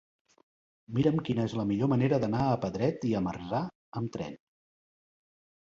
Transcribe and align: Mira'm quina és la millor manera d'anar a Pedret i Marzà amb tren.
Mira'm 0.97 1.19
quina 1.27 1.45
és 1.49 1.53
la 1.59 1.65
millor 1.73 1.91
manera 1.93 2.19
d'anar 2.25 2.41
a 2.45 2.57
Pedret 2.65 3.05
i 3.11 3.13
Marzà 3.29 3.63
amb 4.03 4.11
tren. 4.17 4.39